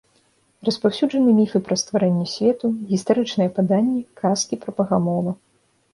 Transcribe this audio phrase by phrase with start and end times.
[0.67, 2.65] Распаўсюджаны міфы пра стварэнне свету,
[2.95, 5.31] гістарычныя паданні, казкі пра багамола.